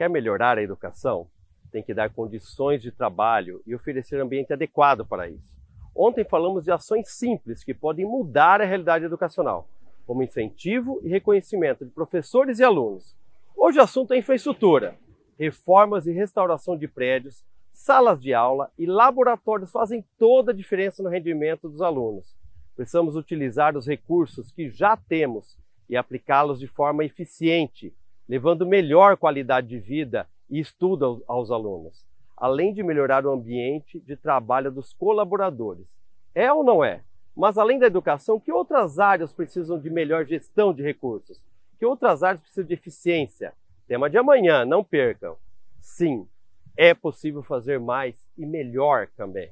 Quer 0.00 0.08
melhorar 0.08 0.56
a 0.56 0.62
educação? 0.62 1.26
Tem 1.70 1.82
que 1.82 1.92
dar 1.92 2.08
condições 2.08 2.80
de 2.80 2.90
trabalho 2.90 3.62
e 3.66 3.74
oferecer 3.74 4.18
ambiente 4.18 4.50
adequado 4.50 5.04
para 5.04 5.28
isso. 5.28 5.60
Ontem 5.94 6.24
falamos 6.24 6.64
de 6.64 6.72
ações 6.72 7.10
simples 7.10 7.62
que 7.62 7.74
podem 7.74 8.06
mudar 8.06 8.62
a 8.62 8.64
realidade 8.64 9.04
educacional, 9.04 9.68
como 10.06 10.22
incentivo 10.22 11.02
e 11.04 11.10
reconhecimento 11.10 11.84
de 11.84 11.90
professores 11.90 12.58
e 12.58 12.64
alunos. 12.64 13.14
Hoje 13.54 13.78
o 13.78 13.82
assunto 13.82 14.14
é 14.14 14.16
infraestrutura. 14.16 14.96
Reformas 15.38 16.06
e 16.06 16.12
restauração 16.12 16.78
de 16.78 16.88
prédios, 16.88 17.44
salas 17.70 18.22
de 18.22 18.32
aula 18.32 18.70
e 18.78 18.86
laboratórios 18.86 19.70
fazem 19.70 20.02
toda 20.18 20.50
a 20.52 20.56
diferença 20.56 21.02
no 21.02 21.10
rendimento 21.10 21.68
dos 21.68 21.82
alunos. 21.82 22.34
Precisamos 22.74 23.16
utilizar 23.16 23.76
os 23.76 23.86
recursos 23.86 24.50
que 24.50 24.70
já 24.70 24.96
temos 24.96 25.58
e 25.90 25.94
aplicá-los 25.94 26.58
de 26.58 26.68
forma 26.68 27.04
eficiente, 27.04 27.92
levando 28.30 28.64
melhor 28.64 29.16
qualidade 29.16 29.66
de 29.66 29.80
vida 29.80 30.24
e 30.48 30.60
estudo 30.60 31.20
aos 31.26 31.50
alunos, 31.50 32.06
além 32.36 32.72
de 32.72 32.80
melhorar 32.80 33.26
o 33.26 33.32
ambiente 33.32 33.98
de 33.98 34.16
trabalho 34.16 34.70
dos 34.70 34.92
colaboradores. 34.92 35.98
É 36.32 36.52
ou 36.52 36.62
não 36.62 36.84
é? 36.84 37.02
Mas 37.34 37.58
além 37.58 37.76
da 37.76 37.88
educação, 37.88 38.38
que 38.38 38.52
outras 38.52 39.00
áreas 39.00 39.34
precisam 39.34 39.80
de 39.80 39.90
melhor 39.90 40.24
gestão 40.24 40.72
de 40.72 40.80
recursos? 40.80 41.44
Que 41.76 41.84
outras 41.84 42.22
áreas 42.22 42.40
precisam 42.40 42.68
de 42.68 42.74
eficiência? 42.74 43.52
Tema 43.88 44.08
de 44.08 44.16
amanhã, 44.16 44.64
não 44.64 44.84
percam. 44.84 45.36
Sim, 45.80 46.24
é 46.76 46.94
possível 46.94 47.42
fazer 47.42 47.80
mais 47.80 48.28
e 48.38 48.46
melhor 48.46 49.08
também. 49.16 49.50